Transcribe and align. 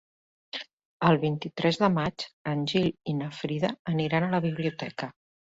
El 1.09 1.19
vint-i-tres 1.23 1.77
de 1.83 1.89
maig 1.97 2.27
en 2.53 2.65
Gil 2.73 2.89
i 3.13 3.17
na 3.21 3.29
Frida 3.43 3.73
aniran 3.95 4.27
a 4.27 4.31
la 4.37 4.45
biblioteca. 4.51 5.13